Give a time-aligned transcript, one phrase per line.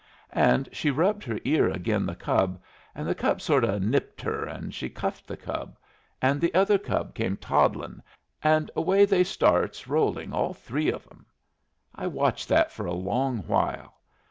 [0.33, 2.59] And she rubbed her ear agin the cub,
[2.95, 5.77] and the cub sort o' nipped her, and she cuffed the cub,
[6.19, 8.01] and the other cub came toddlin',
[8.41, 11.27] and away they starts rolling all three of 'em!
[11.93, 13.93] I watched that for a long while.